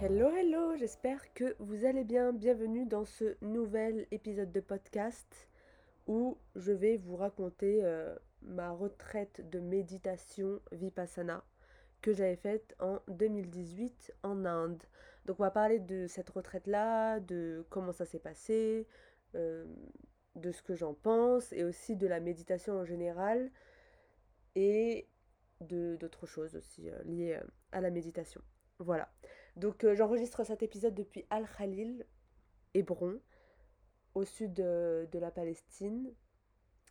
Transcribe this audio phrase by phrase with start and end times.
[0.00, 2.32] Hello, hello, j'espère que vous allez bien.
[2.32, 5.48] Bienvenue dans ce nouvel épisode de podcast
[6.06, 11.42] où je vais vous raconter euh, ma retraite de méditation Vipassana
[12.00, 14.80] que j'avais faite en 2018 en Inde.
[15.26, 18.86] Donc on va parler de cette retraite-là, de comment ça s'est passé,
[19.34, 19.66] euh,
[20.36, 23.50] de ce que j'en pense et aussi de la méditation en général
[24.54, 25.08] et
[25.60, 27.40] d'autres choses aussi euh, liées
[27.72, 28.40] à la méditation.
[28.78, 29.10] Voilà.
[29.58, 32.06] Donc euh, j'enregistre cet épisode depuis Al-Khalil,
[32.74, 33.18] Hébron,
[34.14, 36.12] au sud de, la Palestine,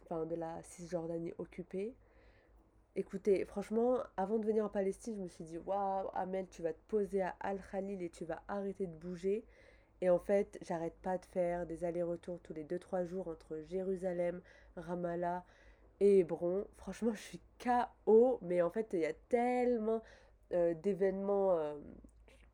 [0.03, 1.95] enfin de la Cisjordanie occupée.
[2.97, 6.73] Écoutez, franchement, avant de venir en Palestine, je me suis dit, waouh, Amel, tu vas
[6.73, 9.45] te poser à Al-Khalil et tu vas arrêter de bouger.
[10.01, 14.41] Et en fait, j'arrête pas de faire des allers-retours tous les 2-3 jours entre Jérusalem,
[14.75, 15.45] Ramallah
[16.01, 16.65] et Hébron.
[16.75, 20.01] Franchement, je suis KO, mais en fait, il y a tellement
[20.53, 21.75] euh, d'événements euh,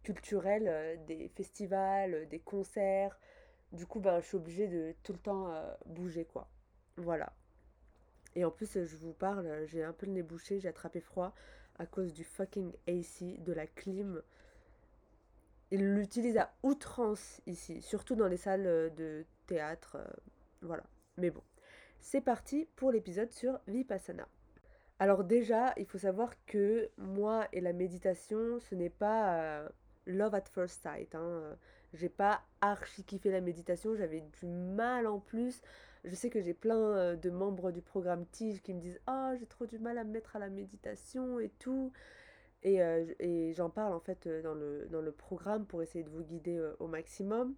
[0.04, 3.20] culturels, euh, des festivals, des concerts.
[3.72, 5.52] Du coup, ben, je suis obligée de tout le temps
[5.88, 6.48] bouger, quoi.
[6.98, 7.34] Voilà.
[8.36, 11.34] Et en plus, je vous parle, j'ai un peu le nez bouché, j'ai attrapé froid
[11.80, 14.22] à cause du fucking AC, de la clim.
[15.72, 19.98] Ils l'utilisent à outrance ici, surtout dans les salles de théâtre.
[20.62, 20.84] voilà.
[21.18, 21.42] Mais bon,
[22.00, 24.28] c'est parti pour l'épisode sur Vipassana.
[25.00, 29.70] Alors déjà, il faut savoir que moi et la méditation, ce n'est pas euh,
[30.06, 31.14] love at first sight.
[31.16, 31.58] Hein.
[31.94, 35.62] J'ai pas archi kiffé la méditation, j'avais du mal en plus.
[36.04, 39.34] Je sais que j'ai plein euh, de membres du programme Tige qui me disent Ah,
[39.40, 41.92] j'ai trop du mal à me mettre à la méditation et tout.
[42.64, 46.10] Et, euh, et j'en parle en fait dans le, dans le programme pour essayer de
[46.10, 47.56] vous guider au maximum.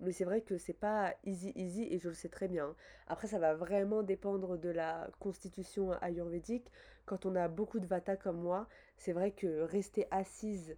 [0.00, 2.74] Mais c'est vrai que c'est pas easy easy et je le sais très bien.
[3.08, 6.70] Après, ça va vraiment dépendre de la constitution ayurvédique.
[7.04, 10.76] Quand on a beaucoup de vata comme moi, c'est vrai que rester assise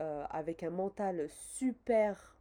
[0.00, 2.36] euh, avec un mental super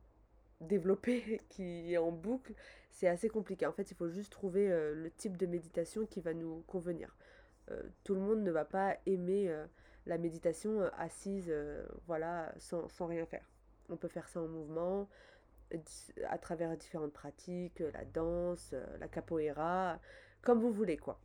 [0.62, 2.54] développé qui est en boucle,
[2.92, 3.66] c'est assez compliqué.
[3.66, 7.16] En fait, il faut juste trouver euh, le type de méditation qui va nous convenir.
[7.72, 9.54] Euh, tout le monde ne va pas aimer
[10.06, 11.54] la méditation assise,
[12.08, 13.46] voilà, sans, sans rien faire.
[13.90, 15.10] On peut faire ça en mouvement,
[16.28, 20.00] à travers différentes pratiques, la danse, la capoeira,
[20.42, 21.20] comme vous voulez quoi.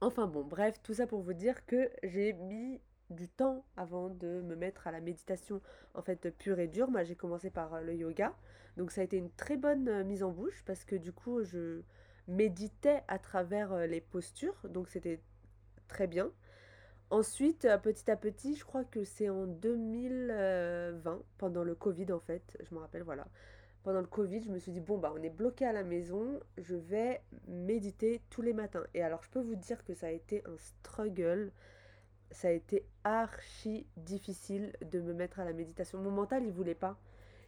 [0.00, 4.40] Enfin bon, bref, tout ça pour vous dire que j'ai mis du temps avant de
[4.40, 5.60] me mettre à la méditation
[5.94, 6.90] en fait pure et dure.
[6.90, 8.34] Moi j'ai commencé par le yoga,
[8.76, 11.82] donc ça a été une très bonne mise en bouche parce que du coup je
[12.28, 15.20] méditais à travers les postures, donc c'était
[15.88, 16.30] très bien.
[17.10, 22.20] Ensuite, euh, petit à petit, je crois que c'est en 2020, pendant le Covid en
[22.20, 23.26] fait, je me rappelle, voilà.
[23.82, 26.38] Pendant le Covid, je me suis dit, bon, bah on est bloqué à la maison,
[26.58, 28.84] je vais méditer tous les matins.
[28.94, 31.50] Et alors, je peux vous dire que ça a été un struggle,
[32.30, 35.98] ça a été archi difficile de me mettre à la méditation.
[35.98, 36.98] Mon mental, il voulait pas,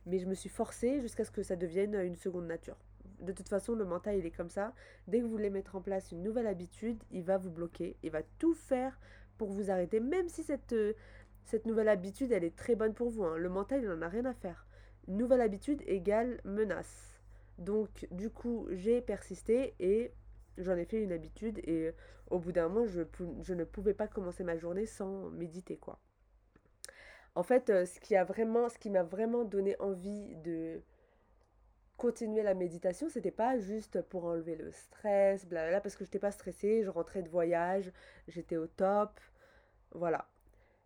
[0.06, 2.76] mais je me suis forcée jusqu'à ce que ça devienne une seconde nature.
[3.21, 4.75] De toute façon, le mental, il est comme ça.
[5.06, 8.10] Dès que vous voulez mettre en place une nouvelle habitude, il va vous bloquer, il
[8.10, 8.98] va tout faire
[9.38, 10.94] pour vous arrêter, même si cette, euh,
[11.44, 13.25] cette nouvelle habitude, elle est très bonne pour vous.
[13.25, 13.37] Hein.
[13.37, 14.66] Le mental, il n'en a rien à faire.
[15.06, 17.21] Nouvelle habitude égale menace.
[17.59, 20.12] Donc, du coup, j'ai persisté et
[20.58, 21.58] j'en ai fait une habitude.
[21.64, 21.92] Et
[22.30, 25.98] au bout d'un moment, je, ne pouvais pas commencer ma journée sans méditer, quoi.
[27.34, 30.82] En fait, euh, ce qui a vraiment, m'a vraiment donné envie de
[31.96, 36.18] continuer la méditation, c'était pas juste pour enlever le stress, blablabla, parce que je n'étais
[36.18, 37.92] pas stressée, je rentrais de voyage,
[38.28, 39.20] j'étais au top,
[39.92, 40.26] voilà.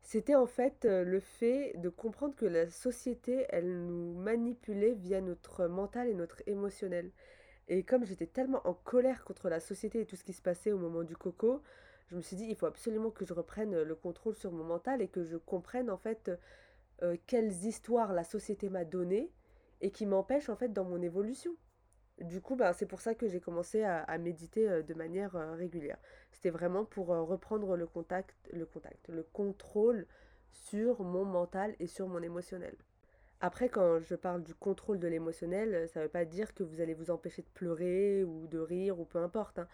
[0.03, 5.21] C'était en fait euh, le fait de comprendre que la société, elle nous manipulait via
[5.21, 7.11] notre mental et notre émotionnel.
[7.69, 10.73] Et comme j'étais tellement en colère contre la société et tout ce qui se passait
[10.73, 11.63] au moment du coco,
[12.09, 15.03] je me suis dit, il faut absolument que je reprenne le contrôle sur mon mental
[15.03, 16.31] et que je comprenne en fait
[17.03, 19.33] euh, quelles histoires la société m'a données
[19.81, 21.57] et qui m'empêche en fait dans mon évolution.
[22.21, 25.55] Du coup, ben, c'est pour ça que j'ai commencé à, méditer euh, de manière euh,
[25.55, 25.99] régulière.
[26.33, 30.07] C'était vraiment pour euh, reprendre le contact, le contact, le contrôle
[30.51, 32.75] sur mon mental et sur mon émotionnel.
[33.47, 36.81] Après, quand je parle du contrôle de l'émotionnel, ça ne veut pas dire que vous
[36.81, 39.61] allez vous empêcher de pleurer ou de rire ou peu importe.
[39.61, 39.69] Hein.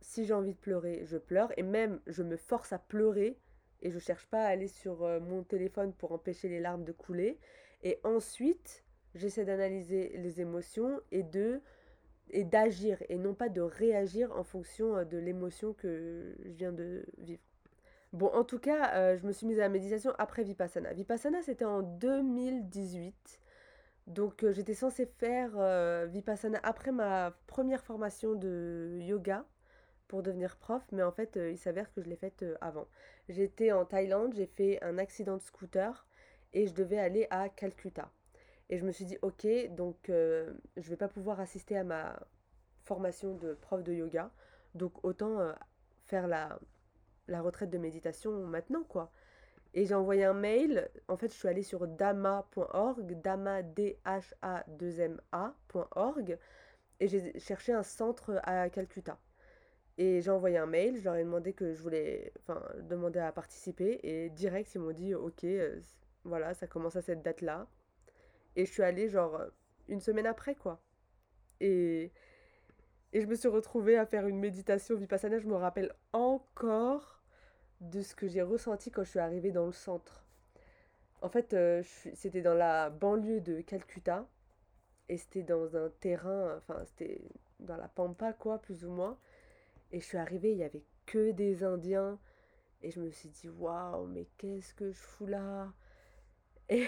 [0.00, 3.36] Si j'ai envie de pleurer, je pleure et même je me force à pleurer
[3.82, 7.38] et je cherche pas à aller sur mon téléphone pour empêcher les larmes de couler.
[7.82, 8.82] Et ensuite,
[9.14, 11.60] j'essaie d'analyser les émotions et de
[12.30, 17.04] et d'agir et non pas de réagir en fonction de l'émotion que je viens de
[17.18, 17.42] vivre.
[18.16, 20.90] Bon, en tout cas, je me suis mise à la méditation après Vipassana.
[20.94, 23.40] Vipassana, c'était en 2018.
[24.06, 25.50] Donc, j'étais censée faire
[26.06, 29.44] Vipassana après ma première formation de yoga
[30.08, 32.86] pour devenir prof, mais en fait, il s'avère que je l'ai faite avant.
[33.28, 36.06] J'étais en Thaïlande, j'ai fait un accident de scooter
[36.54, 38.10] et je devais aller à Calcutta.
[38.70, 42.18] Et je me suis dit, ok, donc je je vais pas pouvoir assister à ma
[42.84, 44.30] formation de prof de yoga,
[44.74, 45.52] donc autant
[46.06, 46.58] faire la,
[47.28, 49.10] la retraite de méditation maintenant, quoi.
[49.74, 50.88] Et j'ai envoyé un mail.
[51.08, 56.38] En fait, je suis allée sur dama.org, dama d h a 2 m a.org
[57.00, 59.18] et j'ai cherché un centre à Calcutta.
[59.98, 63.32] Et j'ai envoyé un mail, je leur ai demandé que je voulais, enfin, demander à
[63.32, 65.80] participer et direct ils m'ont dit OK, euh,
[66.24, 67.66] voilà, ça commence à cette date-là.
[68.56, 69.40] Et je suis allée genre
[69.88, 70.80] une semaine après quoi.
[71.60, 72.12] Et
[73.12, 77.15] et je me suis retrouvée à faire une méditation vipassana, je me rappelle encore
[77.80, 80.24] de ce que j'ai ressenti quand je suis arrivée dans le centre.
[81.22, 81.82] En fait, euh,
[82.14, 84.26] c'était dans la banlieue de Calcutta
[85.08, 87.22] et c'était dans un terrain, enfin c'était
[87.60, 89.18] dans la pampa quoi, plus ou moins.
[89.92, 92.18] Et je suis arrivée, il y avait que des Indiens
[92.82, 95.72] et je me suis dit waouh, mais qu'est-ce que je fous là?
[96.68, 96.84] Et,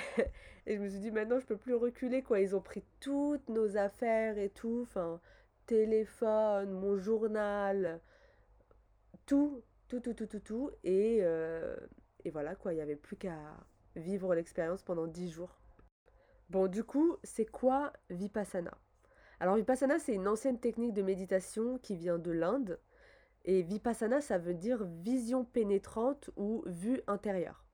[0.66, 2.40] et, je me suis dit maintenant je peux plus reculer quoi.
[2.40, 5.20] Ils ont pris toutes nos affaires et tout, enfin
[5.66, 8.00] téléphone, mon journal,
[9.26, 10.70] tout, tout, tout, tout, tout, tout.
[10.84, 11.76] Et, euh,
[12.32, 13.38] voilà, quoi, il n'y avait plus qu'à
[13.96, 15.58] vivre l'expérience pendant dix jours.
[16.50, 18.76] Bon, du coup, c'est quoi Vipassana?
[19.40, 22.78] Alors, Vipassana, c'est une ancienne technique de méditation qui vient de l'Inde.
[23.44, 27.64] Et Vipassana, ça veut dire vision pénétrante ou vue intérieure.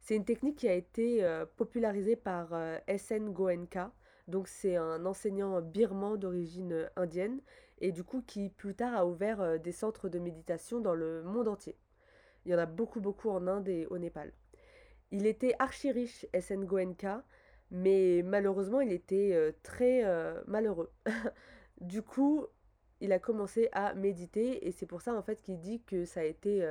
[0.00, 3.32] C'est une technique qui a été euh, popularisée par euh, S.N.
[3.32, 3.92] Goenka.
[4.28, 7.40] Donc, c'est un enseignant birman d'origine indienne
[7.80, 11.22] et du coup qui plus tard a ouvert euh, des centres de méditation dans le
[11.22, 11.76] monde entier.
[12.44, 14.32] Il y en a beaucoup beaucoup en Inde et au Népal.
[15.10, 17.24] Il était archi riche, SN Goenka,
[17.70, 20.90] mais malheureusement il était euh, très euh, malheureux.
[21.80, 22.46] du coup,
[23.00, 26.20] il a commencé à méditer et c'est pour ça en fait qu'il dit que ça
[26.20, 26.62] a été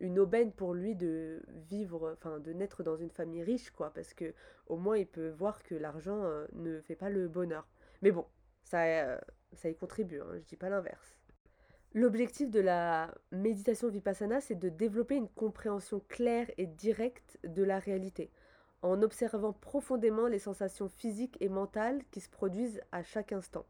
[0.00, 4.12] une aubaine pour lui de vivre, enfin de naître dans une famille riche quoi, parce
[4.12, 4.34] que
[4.66, 7.66] au moins il peut voir que l'argent ne fait pas le bonheur.
[8.02, 8.26] Mais bon,
[8.64, 9.18] ça
[9.52, 11.16] ça y contribue, hein, je dis pas l'inverse.
[11.94, 17.78] L'objectif de la méditation vipassana, c'est de développer une compréhension claire et directe de la
[17.78, 18.30] réalité,
[18.82, 23.64] en observant profondément les sensations physiques et mentales qui se produisent à chaque instant.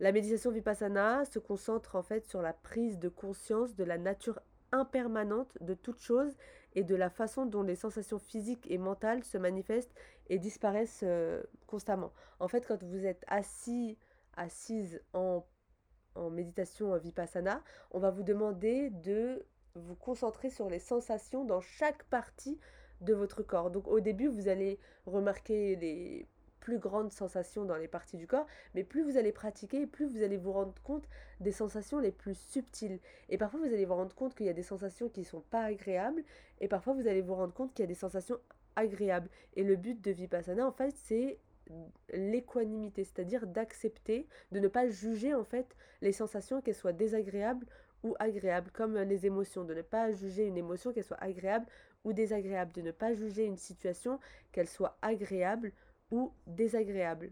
[0.00, 4.40] La méditation vipassana se concentre en fait sur la prise de conscience de la nature
[4.72, 6.36] impermanente de toute chose
[6.74, 9.94] et de la façon dont les sensations physiques et mentales se manifestent
[10.28, 12.12] et disparaissent euh, constamment.
[12.38, 13.96] En fait, quand vous êtes assis
[14.36, 15.44] assise en,
[16.14, 19.44] en méditation vipassana, on va vous demander de
[19.74, 22.58] vous concentrer sur les sensations dans chaque partie
[23.00, 23.70] de votre corps.
[23.70, 26.26] Donc au début, vous allez remarquer les
[26.60, 30.24] plus grandes sensations dans les parties du corps, mais plus vous allez pratiquer, plus vous
[30.24, 31.08] allez vous rendre compte
[31.38, 32.98] des sensations les plus subtiles.
[33.28, 35.42] Et parfois, vous allez vous rendre compte qu'il y a des sensations qui ne sont
[35.42, 36.24] pas agréables,
[36.60, 38.40] et parfois, vous allez vous rendre compte qu'il y a des sensations
[38.74, 39.28] agréables.
[39.54, 41.38] Et le but de Vipassana, en fait, c'est
[42.12, 47.66] l'équanimité, c'est-à-dire d'accepter, de ne pas juger en fait les sensations qu'elles soient désagréables
[48.02, 51.66] ou agréables, comme les émotions, de ne pas juger une émotion qu'elle soit agréable
[52.04, 54.20] ou désagréable, de ne pas juger une situation
[54.52, 55.72] qu'elle soit agréable
[56.10, 57.30] ou désagréable.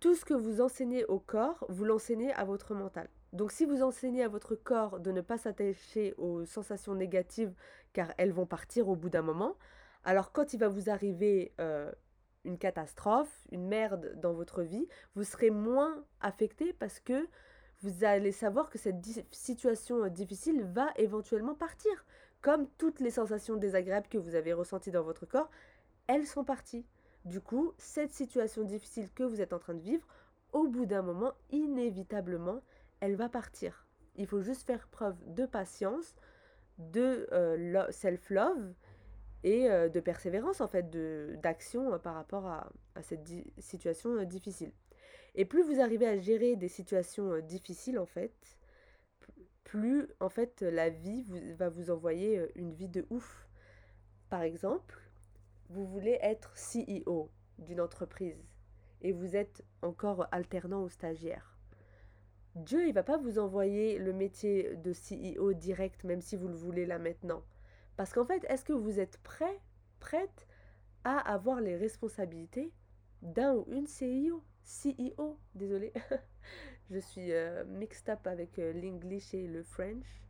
[0.00, 3.08] Tout ce que vous enseignez au corps, vous l'enseignez à votre mental.
[3.32, 7.54] Donc si vous enseignez à votre corps de ne pas s'attacher aux sensations négatives
[7.92, 9.56] car elles vont partir au bout d'un moment,
[10.04, 11.90] alors quand il va vous arriver euh,
[12.44, 17.28] une catastrophe, une merde dans votre vie, vous serez moins affecté parce que
[17.82, 22.04] vous allez savoir que cette situation difficile va éventuellement partir.
[22.40, 25.50] Comme toutes les sensations désagréables que vous avez ressenties dans votre corps,
[26.06, 26.84] elles sont parties.
[27.24, 30.06] Du coup, cette situation difficile que vous êtes en train de vivre,
[30.52, 32.60] au bout d'un moment, inévitablement,
[33.00, 33.86] elle va partir.
[34.16, 36.14] Il faut juste faire preuve de patience,
[36.78, 38.74] de euh, self-love
[39.44, 40.90] et euh, de persévérance en fait,
[41.40, 42.70] d'action euh, par rapport à,
[43.02, 44.72] cette situation euh, difficile.
[45.34, 48.34] Et plus vous arrivez à gérer des situations difficiles en fait,
[49.64, 51.24] plus en fait la vie
[51.56, 53.48] va vous envoyer une vie de ouf.
[54.28, 55.00] Par exemple,
[55.70, 58.44] vous voulez être CEO d'une entreprise
[59.00, 61.58] et vous êtes encore alternant ou stagiaire.
[62.54, 66.54] Dieu, il va pas vous envoyer le métier de CEO direct, même si vous le
[66.54, 67.42] voulez là maintenant.
[67.96, 69.60] Parce qu'en fait, est-ce que vous êtes prêt,
[70.00, 70.46] prête
[71.04, 72.72] à avoir les responsabilités
[73.22, 75.92] d'un ou une CEO CEO, désolé.
[76.90, 77.32] Je suis
[77.66, 80.22] mixed up avec l'English et le French.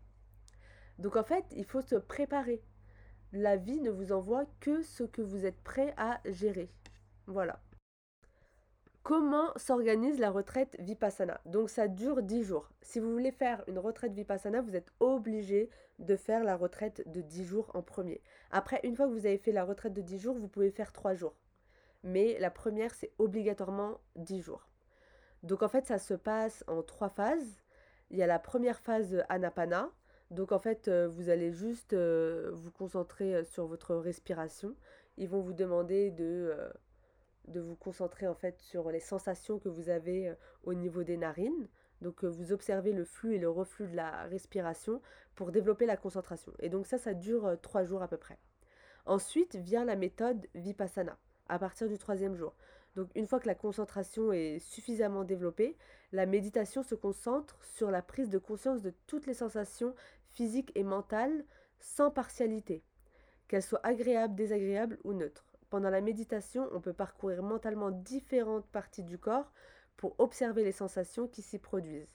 [0.98, 2.62] Donc en fait, il faut se préparer.
[3.32, 6.70] La vie ne vous envoie que ce que vous êtes prêt à gérer.
[7.26, 7.60] Voilà.
[9.02, 12.70] Comment s'organise la retraite Vipassana Donc ça dure 10 jours.
[12.82, 17.20] Si vous voulez faire une retraite Vipassana, vous êtes obligé de faire la retraite de
[17.20, 18.20] 10 jours en premier.
[18.52, 20.92] Après, une fois que vous avez fait la retraite de 10 jours, vous pouvez faire
[20.92, 21.34] 3 jours.
[22.04, 24.68] Mais la première, c'est obligatoirement 10 jours.
[25.42, 27.60] Donc en fait, ça se passe en trois phases.
[28.10, 29.90] Il y a la première phase Anapana.
[30.30, 34.76] Donc en fait, euh, vous allez juste euh, vous concentrer euh, sur votre respiration.
[35.16, 36.54] Ils vont vous demander de
[37.48, 40.34] de vous concentrer en fait sur les sensations que vous avez euh,
[40.64, 41.68] au niveau des narines.
[42.00, 45.00] Donc euh, vous observez le flux et le reflux de la respiration
[45.34, 46.52] pour développer la concentration.
[46.60, 48.38] Et donc ça, ça dure euh, trois jours à peu près.
[49.06, 51.18] Ensuite vient la méthode Vipassana
[51.48, 52.54] à partir du troisième jour.
[52.94, 55.76] Donc une fois que la concentration est suffisamment développée,
[56.12, 59.94] la méditation se concentre sur la prise de conscience de toutes les sensations
[60.32, 61.44] physiques et mentales
[61.80, 62.84] sans partialité,
[63.48, 65.51] qu'elles soient agréables, désagréables ou neutres.
[65.72, 69.50] Pendant la méditation, on peut parcourir mentalement différentes parties du corps
[69.96, 72.12] pour observer les sensations qui s'y produisent.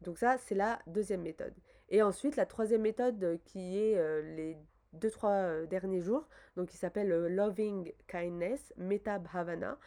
[0.00, 1.52] Donc ça, c'est la deuxième méthode.
[1.90, 4.56] Et ensuite, la troisième méthode euh, qui est euh, les
[4.94, 9.78] deux, trois euh, derniers jours, donc qui s'appelle Loving Kindness, Metta Bhavana.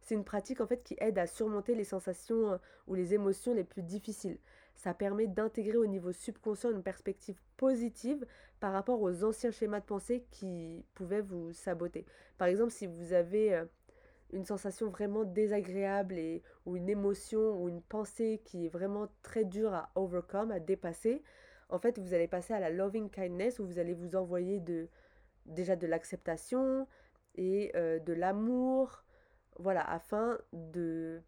[0.00, 3.62] C'est une pratique en fait qui aide à surmonter les sensations ou les émotions les
[3.62, 4.38] plus difficiles
[4.82, 8.26] ça permet d'intégrer au niveau subconscient une perspective positive
[8.62, 12.06] par rapport aux anciens schémas de pensée qui pouvaient vous saboter.
[12.38, 13.64] Par exemple, si vous avez euh,
[14.30, 19.44] une sensation vraiment désagréable et, ou une émotion ou une pensée qui est vraiment très
[19.44, 21.24] dure à overcome, à dépasser,
[21.70, 24.88] en fait, vous allez passer à la loving kindness où vous allez vous envoyer de,
[25.44, 26.86] déjà de l'acceptation
[27.34, 29.02] et euh, de l'amour,
[29.58, 31.20] voilà, afin de,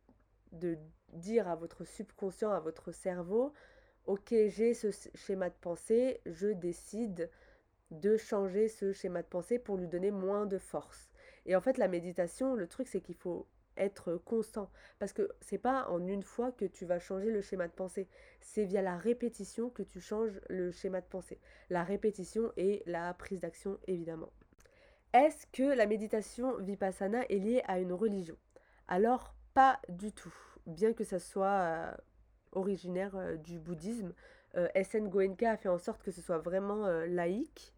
[0.52, 0.78] de
[1.14, 3.52] dire à votre subconscient, à votre cerveau,
[4.06, 7.30] ok, j'ai ce schéma de pensée, je décide
[7.90, 11.10] de changer ce schéma de pensée pour lui donner moins de force.
[11.46, 13.46] Et en fait, la méditation, le truc, c'est qu'il faut
[13.76, 14.70] être constant.
[14.98, 18.08] Parce que c'est pas en une fois que tu vas changer le schéma de pensée.
[18.40, 21.40] C'est via la répétition que tu changes le schéma de pensée.
[21.70, 24.32] La répétition et la prise d'action, évidemment.
[25.12, 28.36] Est-ce que la méditation vipassana est liée à une religion?
[28.88, 30.34] Alors, pas du tout
[30.66, 31.92] bien que ça soit euh,
[32.54, 34.12] originaire euh, du bouddhisme,
[34.56, 37.74] euh, SN Goenka a fait en sorte que ce soit vraiment laïque.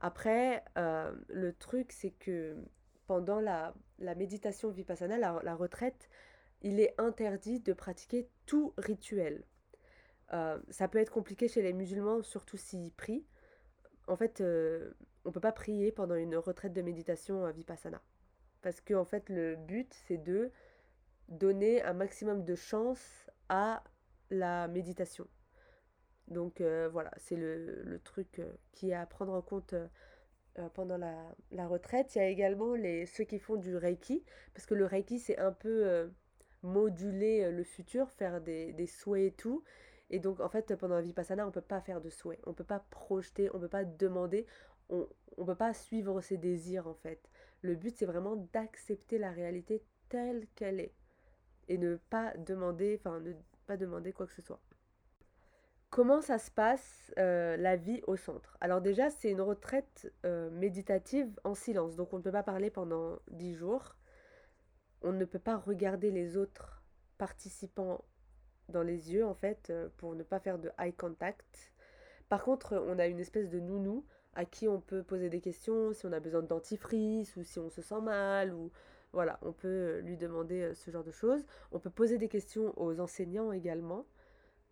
[0.00, 2.56] Après, le truc, c'est que
[3.06, 6.08] pendant la, méditation vipassana, la, retraite,
[6.62, 9.44] il est interdit de pratiquer tout rituel.
[10.30, 13.26] ça peut être compliqué chez les musulmans, surtout s'ils prient.
[14.08, 18.00] En fait, on ne peut pas prier pendant une retraite de méditation vipassana.
[18.62, 20.50] Parce que en fait, le but, c'est de
[21.30, 23.82] donner un maximum de chance à
[24.30, 25.26] la méditation.
[26.28, 30.96] Donc euh, voilà, c'est le, truc euh, qui est à prendre en compte euh, pendant
[30.96, 32.14] la, retraite.
[32.14, 35.38] Il y a également les, ceux qui font du Reiki, parce que le Reiki, c'est
[35.38, 36.10] un peu
[36.62, 39.64] moduler le futur, faire des, des, souhaits et tout.
[40.10, 42.50] Et donc en fait, pendant la Vipassana, on ne peut pas faire de souhaits, on
[42.50, 44.46] ne peut pas projeter, on ne peut pas demander,
[44.88, 45.08] on
[45.38, 47.20] ne peut pas suivre ses désirs en fait.
[47.62, 50.94] Le but, c'est vraiment d'accepter la réalité telle qu'elle est
[51.70, 53.32] et ne pas demander, enfin ne
[53.70, 54.60] pas demander quoi que ce soit.
[55.90, 58.56] Comment ça se passe euh, la vie au centre?
[58.60, 62.68] Alors déjà, c'est une retraite euh, méditative en silence, donc on ne peut pas parler
[62.68, 63.94] pendant 10 jours.
[65.02, 66.82] On ne peut pas regarder les autres
[67.16, 68.04] participants
[68.70, 71.72] dans les yeux, en fait, euh, pour ne pas faire de eye contact.
[72.28, 75.92] Par contre, on a une espèce de nounou à qui on peut poser des questions
[75.92, 78.72] si on a besoin de dentifrice ou si on se sent mal ou
[79.12, 81.44] voilà, on peut euh, lui demander euh, ce genre de choses.
[81.72, 84.06] On peut poser des questions aux enseignants également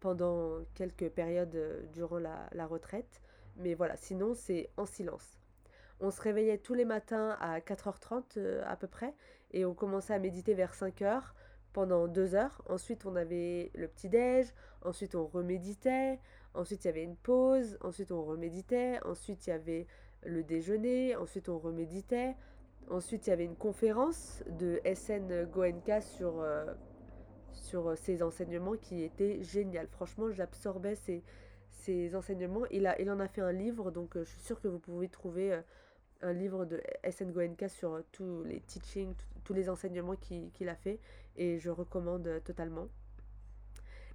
[0.01, 3.21] pendant quelques périodes euh, durant la, retraite.
[3.57, 5.41] Mais voilà, sinon c'est en silence.
[6.01, 9.15] On se réveillait tous les matins à 4h30 à peu près
[9.51, 11.23] et on commençait à méditer vers 5h
[11.73, 12.63] pendant 2 heures.
[12.69, 14.47] Ensuite on avait le petit-déj,
[14.83, 16.21] ensuite on reméditait,
[16.55, 19.89] ensuite il y avait une pause, ensuite on reméditait, ensuite il y avait
[20.23, 22.37] le déjeuner, ensuite on reméditait,
[22.91, 26.65] Ensuite, il y avait une conférence de SN Goenka sur, euh,
[27.53, 29.87] sur ses enseignements qui était génial.
[29.89, 32.65] Franchement, j'absorbais ces enseignements.
[32.71, 34.79] Il, a, il en a fait un livre, donc euh, je suis sûre que vous
[34.79, 35.61] pouvez trouver euh,
[36.23, 36.81] un livre de
[37.11, 39.15] SN Goenka sur tous les teachings,
[39.45, 40.99] tous les enseignements qu'il a fait.
[41.37, 42.89] Et je recommande totalement.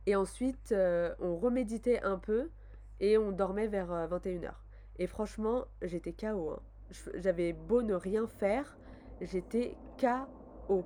[0.08, 0.76] Et ensuite,
[1.20, 2.50] on reméditait un peu
[3.00, 4.52] et on dormait vers 21h.
[5.00, 6.52] Et franchement, j'étais KO.
[6.52, 6.60] Hein
[7.16, 8.78] j'avais beau ne rien faire,
[9.22, 10.84] j'étais KO.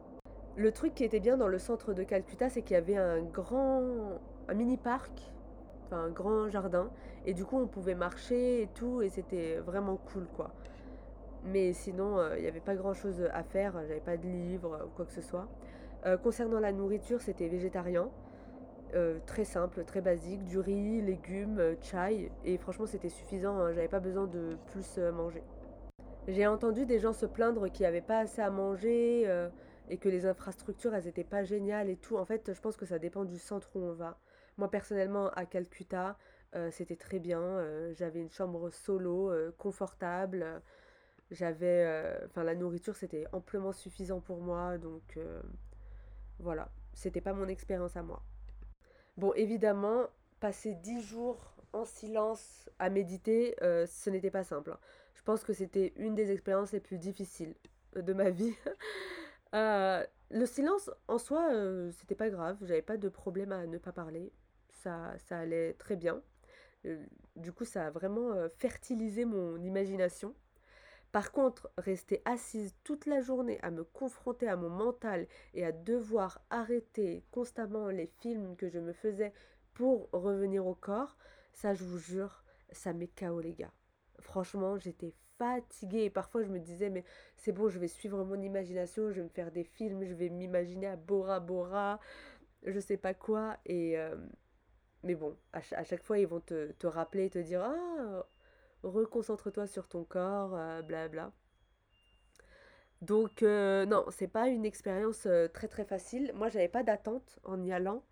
[0.55, 3.21] Le truc qui était bien dans le centre de Calcutta, c'est qu'il y avait un
[3.21, 5.31] grand, un mini parc,
[5.91, 6.89] un grand jardin,
[7.25, 10.51] et du coup on pouvait marcher et tout, et c'était vraiment cool quoi.
[11.45, 14.79] Mais sinon, euh, il n'y avait pas grand chose à faire, j'avais pas de livres
[14.85, 15.47] ou quoi que ce soit.
[16.05, 18.09] Euh, concernant la nourriture, c'était végétarien.
[18.95, 23.89] Euh, très simple, très basique, du riz, légumes, chai, et franchement c'était suffisant, hein, j'avais
[23.89, 25.43] pas besoin de plus manger.
[26.27, 29.49] J'ai entendu des gens se plaindre qu'il n'y avait pas assez à manger
[29.89, 32.17] et que les infrastructures elles étaient pas géniales et tout.
[32.17, 34.19] En fait, je pense que ça dépend du centre où on va.
[34.57, 36.17] Moi personnellement à Calcutta,
[36.71, 40.61] c'était très bien, j'avais une chambre solo, confortable.
[41.29, 45.41] J'avais, euh, la nourriture c'était amplement suffisant pour moi, donc euh,
[46.39, 48.23] voilà, c'était pas mon expérience à moi.
[49.17, 50.07] Bon, évidemment,
[50.39, 54.77] passer dix jours en silence à méditer, euh, ce n'était pas simple.
[55.17, 57.55] Je pense que c'était une des expériences les plus difficiles
[57.95, 58.53] de ma vie.
[59.53, 61.49] le silence en soi,
[61.91, 64.31] c'était pas grave, j'avais pas de problème à ne pas parler,
[64.69, 66.21] ça, ça allait très bien.
[67.35, 70.33] du coup, ça a vraiment fertilisé mon imagination.
[71.11, 75.71] Par contre, rester assise toute la journée à me confronter à mon mental et à
[75.71, 79.33] devoir arrêter constamment les films que je me faisais
[79.73, 81.17] pour revenir au corps,
[81.53, 83.71] ça je vous jure, ça m'est KO les gars.
[84.19, 87.03] Franchement, j'étais fatiguée parfois je me disais mais
[87.35, 90.29] c'est bon, je vais suivre mon imagination, je vais me faire des films, je vais
[90.29, 91.99] m'imaginer à Bora Bora,
[92.65, 94.15] je sais pas quoi et euh,
[95.03, 98.25] mais bon, à, chaque fois ils vont te, te rappeler, te dire ah
[98.83, 100.51] reconcentre-toi sur ton corps,
[100.83, 101.25] blabla.
[101.25, 101.29] Euh,
[103.01, 106.31] Donc euh, non, c'est pas une expérience très très facile.
[106.35, 108.03] Moi, j'avais pas d'attente en y allant.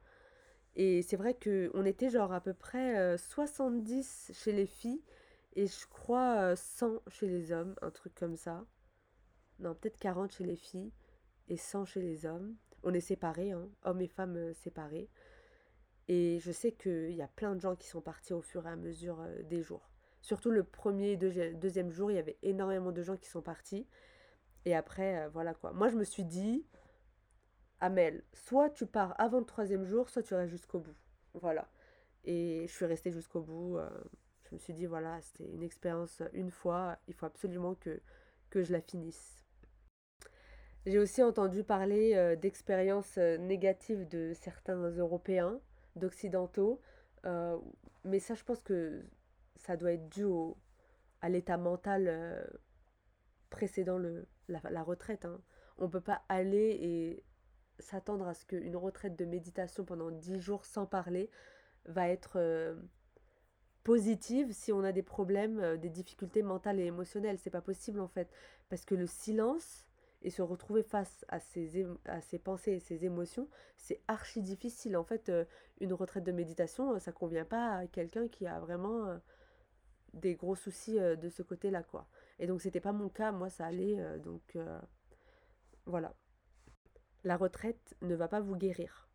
[0.75, 5.01] Et c'est vrai que on était genre à peu près 70 chez les filles
[5.55, 8.65] et je crois 100 chez les hommes, un truc comme ça.
[9.59, 10.91] Non, peut-être 40 chez les filles
[11.47, 12.55] et 100 chez les hommes.
[12.83, 15.09] On est séparés, hein, hommes et femmes séparés.
[16.07, 18.70] Et je sais qu'il y a plein de gens qui sont partis au fur et
[18.70, 19.89] à mesure des jours.
[20.22, 23.87] Surtout le premier et deuxième jour, il y avait énormément de gens qui sont partis.
[24.65, 25.72] Et après, euh, voilà quoi.
[25.74, 26.65] Moi, je me suis dit,
[27.79, 30.96] Amel, soit tu pars avant le troisième jour, soit tu restes jusqu'au bout.
[31.35, 31.70] Voilà.
[32.24, 33.77] Et je suis restée jusqu'au bout.
[33.77, 33.89] Euh,
[34.50, 36.98] je me suis dit, voilà, c'était une expérience une fois.
[37.08, 38.01] Il faut absolument que,
[38.50, 39.44] que je la finisse.
[40.86, 45.60] J'ai aussi entendu parler euh, d'expériences négatives de certains Européens,
[45.96, 46.79] d'Occidentaux.
[48.03, 49.03] mais ça, je pense que
[49.55, 50.25] ça doit être dû
[51.22, 52.44] à l'état mental euh,
[53.50, 55.25] précédant le, la, retraite.
[55.25, 55.42] Hein.
[55.77, 57.24] On ne peut pas aller et
[57.79, 61.29] s'attendre à ce qu'une retraite de méditation pendant 10 jours sans parler
[61.86, 62.75] va être euh,
[63.85, 67.39] positive si on a des problèmes, euh, des difficultés mentales et émotionnelles.
[67.39, 68.29] C'est pas possible en fait.
[68.67, 69.87] Parce que le silence
[70.21, 74.98] et se retrouver face à ses, à ses pensées et ses émotions, c'est archi difficile.
[74.98, 75.31] En fait,
[75.79, 79.19] une retraite de méditation, ça convient pas à quelqu'un qui a vraiment
[80.15, 82.07] des gros soucis euh, de ce côté-là, quoi.
[82.39, 84.79] Et donc, c'était pas mon cas, moi, ça allait, euh, donc euh,
[85.85, 86.15] voilà.
[87.24, 89.09] La retraite ne va pas vous guérir.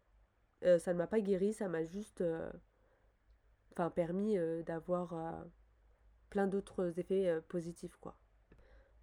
[0.62, 2.24] ça ne m'a pas guéri, ça m'a juste
[3.72, 5.14] enfin permis d'avoir
[6.30, 8.16] plein d'autres effets positifs, quoi.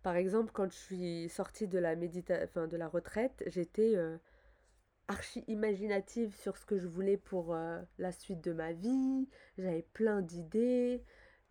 [0.03, 3.95] Par exemple, quand je suis sortie de la médita enfin, de la retraite, j'étais
[5.07, 7.55] archi imaginative sur ce que je voulais pour
[7.97, 9.27] la suite de ma vie.
[9.57, 11.03] J'avais plein d'idées.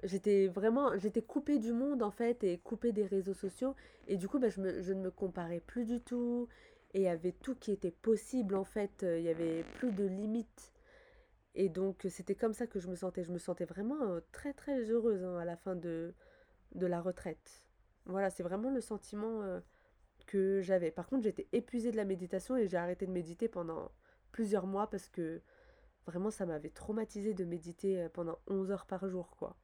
[0.03, 3.75] J'étais vraiment, j'étais coupée du monde en fait et coupée des réseaux sociaux.
[4.09, 6.49] Et du coup, bah, je, me, je ne me comparais plus du tout.
[6.95, 9.05] Et il y avait tout qui était possible en fait.
[9.07, 10.73] Il y avait plus de limites.
[11.57, 13.25] Et donc, c'était comme ça que je me sentais.
[13.25, 16.15] Je me sentais vraiment euh, très très heureuse hein, à la fin de,
[16.75, 17.65] de la retraite.
[18.07, 19.61] Voilà, c'est vraiment le sentiment euh,
[20.27, 20.91] que j'avais.
[20.91, 23.91] Par contre, j'étais épuisée de la méditation et j'ai arrêté de méditer pendant
[24.33, 25.41] plusieurs mois parce que
[26.07, 29.57] vraiment ça m'avait traumatisé de méditer euh, pendant 11 heures par jour, quoi.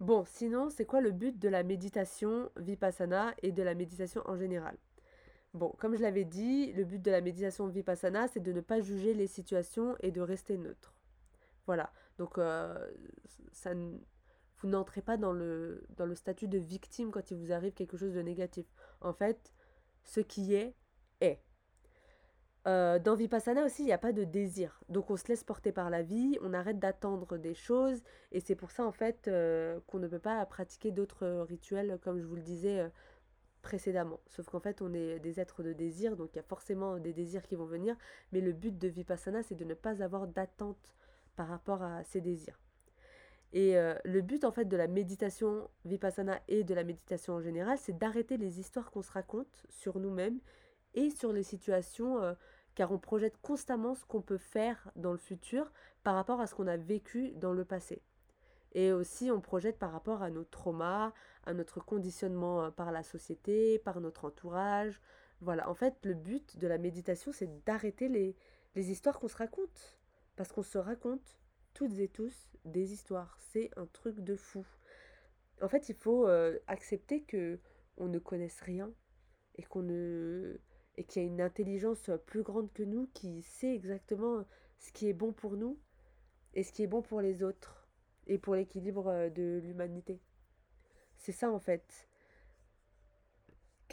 [0.00, 4.36] Bon, sinon, c'est quoi le but de la méditation vipassana et de la méditation en
[4.36, 4.76] général?
[5.54, 8.80] Bon, comme je l'avais dit, le but de la méditation vipassana, c'est de ne pas
[8.80, 10.93] juger les situations et de rester neutre.
[11.66, 12.74] Voilà, donc euh,
[13.52, 17.72] ça, vous n'entrez pas dans le, dans le statut de victime quand il vous arrive
[17.72, 18.66] quelque chose de négatif.
[19.00, 19.52] En fait,
[20.04, 20.74] ce qui est,
[21.20, 21.40] est.
[22.66, 24.80] Euh, dans Vipassana aussi, il n'y a pas de désir.
[24.88, 28.02] Donc on se laisse porter par la vie, on arrête d'attendre des choses.
[28.32, 32.20] Et c'est pour ça en fait euh, qu'on ne peut pas pratiquer d'autres rituels comme
[32.20, 32.90] je vous le disais
[33.60, 34.20] précédemment.
[34.28, 37.12] Sauf qu'en fait on est des êtres de désir, donc il y a forcément des
[37.12, 37.96] désirs qui vont venir.
[38.32, 40.94] Mais le but de Vipassana, c'est de ne pas avoir d'attente
[41.36, 42.60] par rapport à ces désirs.
[43.52, 47.78] Et le but en fait de la méditation Vipassana et de la méditation en général,
[47.78, 50.40] c'est d'arrêter les histoires qu'on se raconte sur nous-mêmes
[50.94, 52.34] et sur les situations, euh,
[52.74, 56.54] car on projette constamment ce qu'on peut faire dans le futur par rapport à ce
[56.54, 58.02] qu'on a vécu dans le passé.
[58.72, 61.12] Et aussi, on projette par rapport à nos traumas,
[61.46, 65.00] à notre conditionnement euh, par la société, par notre entourage.
[65.40, 68.36] Voilà, en fait, le but de la méditation, c'est d'arrêter les,
[68.74, 69.93] les histoires qu'on se raconte.
[70.36, 71.38] Parce qu'on se raconte
[71.74, 73.36] toutes et tous des histoires.
[73.52, 74.66] C'est un truc de fou.
[75.62, 77.58] En fait, il faut euh, accepter que
[77.96, 78.92] on ne connaisse rien
[79.56, 80.58] et qu'on ne
[80.96, 84.44] et qu'il y a une intelligence plus grande que nous qui sait exactement
[84.78, 85.78] ce qui est bon pour nous
[86.54, 87.88] et ce qui est bon pour les autres
[88.26, 90.20] et pour l'équilibre euh, de l'humanité.
[91.18, 92.08] C'est ça en fait.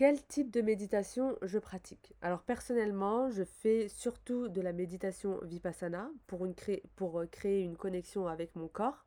[0.01, 6.09] Quel type de méditation je pratique Alors personnellement, je fais surtout de la méditation vipassana
[6.25, 9.05] pour, euh, créer une connexion avec mon corps,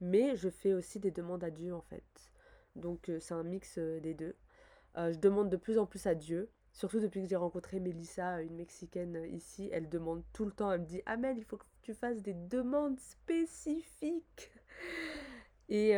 [0.00, 2.32] mais je fais aussi des demandes à Dieu en fait.
[2.74, 4.34] Donc euh, c'est un mix euh, des deux.
[4.96, 8.56] je demande de plus en plus à Dieu, surtout depuis que j'ai rencontré Melissa, une
[8.56, 9.68] Mexicaine ici.
[9.72, 12.34] Elle demande tout le temps, elle me dit Amel, il faut que tu fasses des
[12.34, 14.50] demandes spécifiques.
[15.68, 15.90] Et,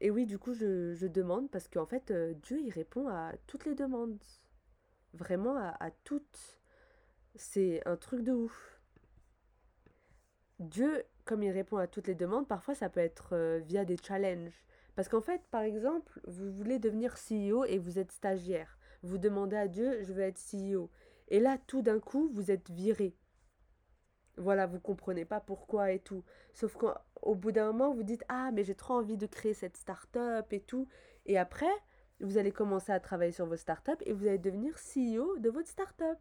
[0.00, 3.66] et, oui, du coup, je, je demande parce qu'en fait, Dieu, il répond à toutes
[3.66, 4.22] les demandes.
[5.12, 6.60] Vraiment à, toutes.
[7.34, 8.80] C'est un truc de ouf.
[10.58, 14.64] Dieu, comme il répond à toutes les demandes, parfois ça peut être via des challenges.
[14.94, 18.78] Parce qu'en fait, par exemple, vous voulez devenir CEO et vous êtes stagiaire.
[19.02, 20.90] Vous demandez à Dieu, je veux être CEO.
[21.28, 23.14] Et là, tout d'un coup, vous êtes viré.
[24.36, 26.22] Voilà, vous comprenez pas pourquoi et tout.
[26.52, 29.76] Sauf qu'au bout d'un moment, vous dites Ah, mais j'ai trop envie de créer cette
[29.76, 30.88] start-up et tout.
[31.24, 31.72] Et après,
[32.20, 35.68] vous allez commencer à travailler sur vos start-up et vous allez devenir CEO de votre
[35.68, 36.18] start-up.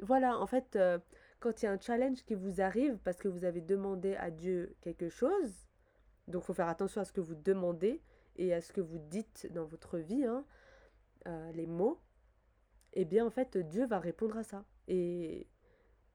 [0.00, 0.98] Voilà, en fait, euh,
[1.40, 4.30] quand il y a un challenge qui vous arrive parce que vous avez demandé à
[4.30, 5.66] Dieu quelque chose,
[6.28, 8.02] donc il faut faire attention à ce que vous demandez
[8.36, 10.44] et à ce que vous dites dans votre vie, hein,
[11.26, 12.00] euh, les mots,
[12.92, 14.64] eh bien en fait, Dieu va répondre à ça.
[14.88, 15.46] Et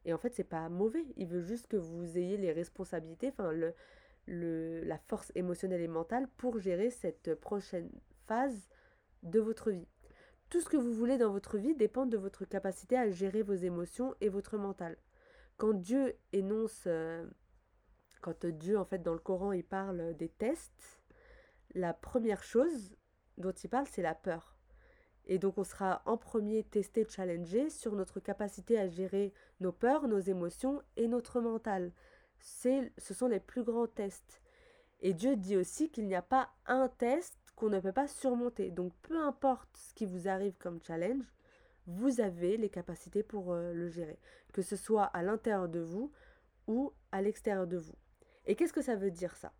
[0.05, 1.05] et en fait, c'est pas mauvais.
[1.17, 3.73] Il veut juste que vous ayez les responsabilités, enfin, le,
[4.25, 7.91] le, la force émotionnelle et mentale pour gérer cette prochaine
[8.27, 8.69] phase
[9.23, 9.87] de votre vie.
[10.49, 13.53] Tout ce que vous voulez dans votre vie dépend de votre capacité à gérer vos
[13.53, 14.97] émotions et votre mental.
[15.57, 17.25] Quand Dieu énonce, euh,
[18.21, 21.01] quand Dieu, en fait, dans le Coran, il parle des tests,
[21.73, 22.95] la première chose
[23.37, 24.57] dont il parle, c'est la peur.
[25.25, 30.07] Et donc on sera en premier testé, challengé sur notre capacité à gérer nos peurs,
[30.07, 31.91] nos émotions et notre mental.
[32.39, 34.41] Ce sont les plus grands tests.
[34.99, 38.71] Et Dieu dit aussi qu'il n'y a pas un test qu'on ne peut pas surmonter.
[38.71, 41.25] Donc peu importe ce qui vous arrive comme challenge,
[41.87, 44.19] vous avez les capacités pour euh, le gérer.
[44.53, 46.11] Que ce soit à l'intérieur de vous
[46.67, 47.95] ou à l'extérieur de vous.
[48.45, 49.51] Et qu'est-ce que ça veut dire ça?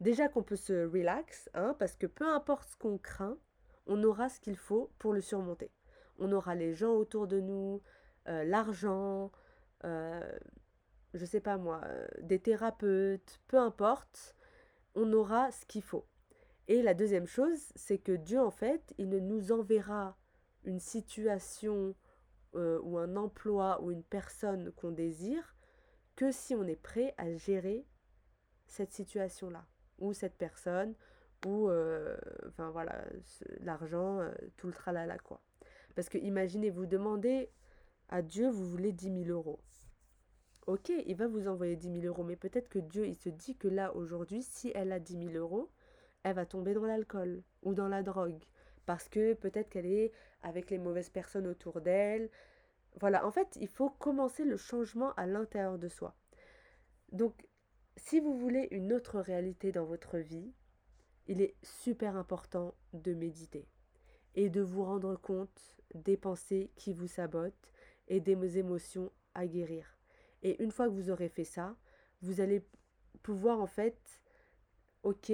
[0.00, 3.36] Déjà qu'on peut se relax, hein, parce que peu importe ce qu'on craint,
[3.86, 5.70] on aura ce qu'il faut pour le surmonter.
[6.18, 7.82] On aura les gens autour de nous,
[8.28, 9.30] euh, l'argent,
[9.84, 10.30] euh,
[11.14, 14.36] je sais pas moi, euh, des thérapeutes, peu importe,
[14.94, 16.06] on aura ce qu'il faut.
[16.68, 20.16] Et la deuxième chose, c'est que Dieu, en fait, il ne nous enverra
[20.64, 21.94] une situation
[22.52, 25.54] ou un emploi ou une personne qu'on désire
[26.16, 27.86] que si on est prêt à gérer
[28.66, 29.64] cette situation-là,
[29.98, 30.96] ou cette personne,
[31.46, 32.16] ou euh,
[32.48, 33.04] enfin voilà
[33.60, 35.40] l'argent euh, tout le tralala quoi
[35.94, 37.50] parce que imaginez vous demandez
[38.10, 39.60] à Dieu vous voulez 10 000 euros.
[40.66, 43.56] Ok il va vous envoyer 10 000 euros mais peut-être que Dieu il se dit
[43.56, 45.70] que là aujourd'hui si elle a 10 000 euros
[46.24, 48.44] elle va tomber dans l'alcool ou dans la drogue.
[48.84, 52.30] Parce que peut-être qu'elle est avec les mauvaises personnes autour d'elle.
[52.98, 56.14] Voilà en fait il faut commencer le changement à l'intérieur de soi.
[57.12, 57.46] Donc
[57.96, 60.52] si vous voulez une autre réalité dans votre vie
[61.28, 63.68] il est super important de méditer
[64.34, 67.70] et de vous rendre compte des pensées qui vous sabotent
[68.10, 69.96] et des émotions à guérir.
[70.42, 71.76] Et une fois que vous aurez fait ça,
[72.20, 72.62] vous allez
[73.22, 74.20] pouvoir en fait,
[75.04, 75.32] ok,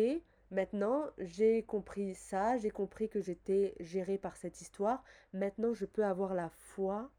[0.50, 6.04] maintenant j'ai compris ça, j'ai compris que j'étais gérée par cette histoire, maintenant je peux
[6.04, 7.10] avoir la foi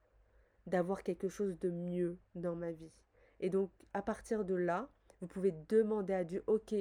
[0.68, 2.94] d'avoir quelque chose de mieux dans ma vie.
[3.40, 4.90] Et donc à partir de là,
[5.22, 6.76] vous pouvez demander à Dieu, ok,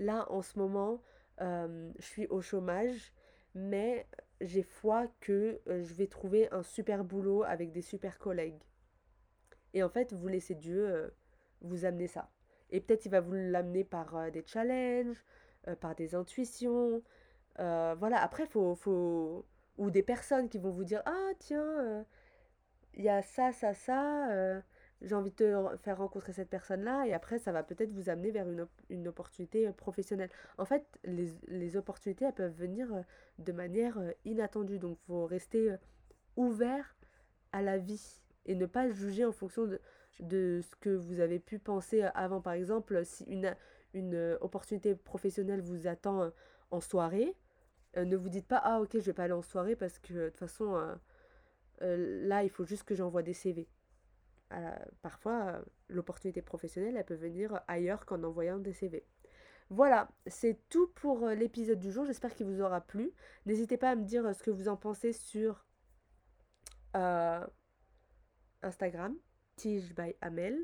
[0.00, 1.00] là en ce moment,
[1.40, 3.12] euh, je suis au chômage,
[3.54, 4.08] mais
[4.40, 8.62] j'ai foi que euh, je vais trouver un super boulot avec des super collègues.
[9.74, 11.08] Et en fait, vous laissez Dieu euh,
[11.60, 12.30] vous amener ça.
[12.70, 15.24] Et peut-être il va vous l'amener par des challenges,
[15.80, 17.02] par des intuitions.
[17.56, 19.46] voilà, après, faut, faut...
[19.78, 22.04] Ou des personnes qui vont vous dire, ah tiens,
[22.94, 24.62] il y a ça, ça, ça
[25.02, 28.30] j'ai envie de te faire rencontrer cette personne-là, et après, ça va peut-être vous amener
[28.30, 30.30] vers une, une opportunité euh, professionnelle.
[30.58, 33.02] En fait, les, les, opportunités, elles peuvent venir euh,
[33.38, 35.74] de manière euh, inattendue, donc il faut rester
[36.36, 36.96] ouvert
[37.52, 39.80] à la vie et ne pas juger en fonction de,
[40.20, 42.40] de ce que vous avez pu penser avant.
[42.40, 43.54] Par exemple, si une,
[43.92, 46.30] une opportunité professionnelle vous attend
[46.70, 47.34] en soirée,
[47.96, 50.28] ne vous dites pas ah ok je vais pas aller en soirée parce que de
[50.28, 50.76] toute façon
[51.80, 53.66] là il faut juste que j'envoie des CV.
[55.02, 59.04] Parfois l'opportunité professionnelle elle peut venir ailleurs qu'en envoyant des CV.
[59.68, 62.04] Voilà, c'est tout pour l'épisode du jour.
[62.04, 63.12] J'espère qu'il vous aura plu.
[63.46, 65.66] N'hésitez pas à me dire ce que vous en pensez sur
[68.62, 69.16] Instagram,
[69.56, 70.56] Tige by Amel.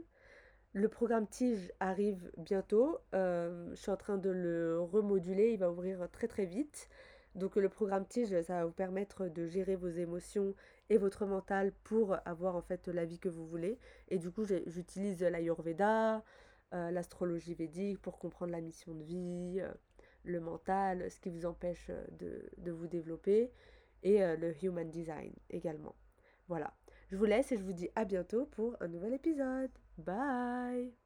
[0.72, 2.98] Le programme Tige arrive bientôt.
[3.12, 5.52] je suis en train de le remoduler.
[5.52, 6.88] Il va ouvrir très très vite.
[7.34, 10.54] Donc le programme Tige, ça va vous permettre de gérer vos émotions
[10.92, 13.78] et votre mental pour avoir en fait la vie que vous voulez.
[14.08, 16.22] Et du coup, j'utilise l'Ayurveda,
[16.74, 19.72] euh, l'astrologie védique pour comprendre la mission de vie, euh,
[20.24, 23.50] le mental, ce qui vous empêche euh, de, de vous développer,
[24.02, 25.94] et le Human Design également.
[26.48, 26.74] Voilà.
[27.08, 29.70] Je vous laisse et je vous dis à bientôt pour un nouvel épisode.
[29.96, 31.01] Bye